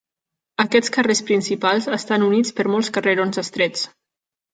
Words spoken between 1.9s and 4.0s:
estan units per molts carrerons estrets.